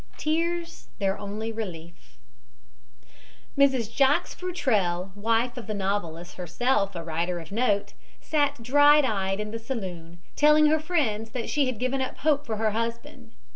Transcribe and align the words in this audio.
TEARS 0.17 0.87
THEIR 0.97 1.19
ONLY 1.19 1.51
RELIEF 1.51 2.17
Mrs. 3.55 3.93
Jacques 3.95 4.25
Futrelle, 4.29 5.15
wife 5.15 5.57
of 5.57 5.67
the 5.67 5.75
novelist, 5.75 6.37
herself 6.37 6.95
a 6.95 7.03
writer 7.03 7.39
of 7.39 7.51
note, 7.51 7.93
sat 8.19 8.63
dry 8.63 8.97
eyed 9.01 9.39
in 9.39 9.51
the 9.51 9.59
saloon, 9.59 10.17
telling 10.35 10.65
her 10.65 10.79
friends 10.79 11.29
that 11.33 11.51
she 11.51 11.67
had 11.67 11.77
given 11.77 12.01
up 12.01 12.17
hope 12.17 12.47
for 12.47 12.57
her 12.57 12.71
husband. 12.71 13.33